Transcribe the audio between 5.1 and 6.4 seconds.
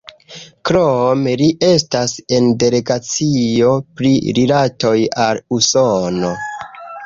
al Usono.